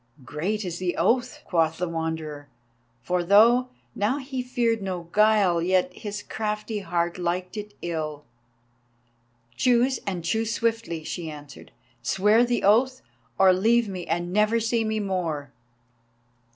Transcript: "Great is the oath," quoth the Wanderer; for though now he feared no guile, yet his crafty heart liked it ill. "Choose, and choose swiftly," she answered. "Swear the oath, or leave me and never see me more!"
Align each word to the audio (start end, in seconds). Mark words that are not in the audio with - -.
"Great 0.25 0.65
is 0.65 0.79
the 0.79 0.97
oath," 0.97 1.43
quoth 1.45 1.77
the 1.77 1.87
Wanderer; 1.87 2.49
for 3.03 3.23
though 3.23 3.69
now 3.93 4.17
he 4.17 4.41
feared 4.41 4.81
no 4.81 5.03
guile, 5.11 5.61
yet 5.61 5.93
his 5.93 6.23
crafty 6.23 6.79
heart 6.79 7.19
liked 7.19 7.55
it 7.55 7.75
ill. 7.83 8.25
"Choose, 9.55 9.99
and 10.07 10.25
choose 10.25 10.51
swiftly," 10.51 11.03
she 11.03 11.29
answered. 11.29 11.71
"Swear 12.01 12.43
the 12.43 12.63
oath, 12.63 13.03
or 13.37 13.53
leave 13.53 13.87
me 13.87 14.07
and 14.07 14.33
never 14.33 14.59
see 14.59 14.83
me 14.83 14.99
more!" 14.99 15.51